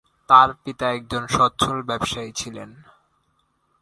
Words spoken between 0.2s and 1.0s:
তার পিতা